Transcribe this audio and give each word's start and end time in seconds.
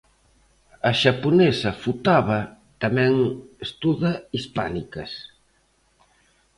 A 0.89 0.91
xaponesa 1.01 1.71
Futaba 1.83 2.39
tamén 2.83 3.13
estuda 3.67 4.11
Hispánicas. 4.37 5.11